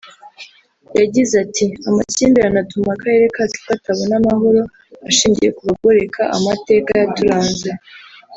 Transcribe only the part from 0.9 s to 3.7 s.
yagize“ati amakimbirane atuma akarere kacu